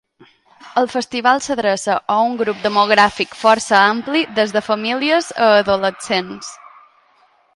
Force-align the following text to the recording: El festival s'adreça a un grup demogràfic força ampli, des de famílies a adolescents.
El 0.81 0.87
festival 0.93 1.41
s'adreça 1.47 1.97
a 2.13 2.15
un 2.29 2.37
grup 2.39 2.63
demogràfic 2.63 3.37
força 3.43 3.77
ampli, 3.81 4.23
des 4.41 4.55
de 4.57 4.65
famílies 4.71 5.31
a 5.49 5.53
adolescents. 5.61 6.53